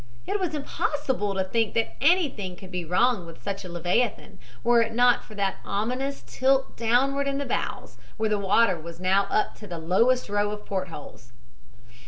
It 0.25 0.39
was 0.39 0.55
impossible 0.55 1.35
to 1.35 1.43
think 1.43 1.77
anything 2.01 2.55
could 2.55 2.71
be 2.71 2.83
wrong 2.83 3.27
with 3.27 3.43
such 3.43 3.63
a 3.63 3.69
leviathan, 3.71 4.39
were 4.63 4.81
it 4.81 4.95
not 4.95 5.23
for 5.23 5.35
that 5.35 5.57
ominous 5.63 6.23
tilt 6.25 6.75
downward 6.75 7.27
in 7.27 7.37
the 7.37 7.45
bows, 7.45 7.97
where 8.17 8.27
the 8.29 8.39
water 8.39 8.79
was 8.79 8.97
by 8.97 9.03
now 9.03 9.23
up 9.25 9.53
to 9.57 9.67
the 9.67 9.77
lowest 9.77 10.27
row 10.27 10.49
of 10.49 10.65
port 10.65 10.87
holes. 10.87 11.33